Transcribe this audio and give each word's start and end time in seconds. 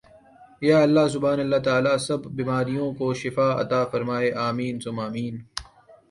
یا 0.67 0.77
اللّٰہ 0.85 1.07
سبحان 1.13 1.39
اللّٰہ 1.39 1.59
تعالی 1.67 1.93
سب 2.07 2.21
بیماروں 2.37 2.89
کو 2.99 3.13
شفاء 3.21 3.51
عطاء 3.61 3.83
فرمائے 3.91 4.29
آمین 4.47 4.75
ثم 4.83 4.97
آمین 4.99 5.35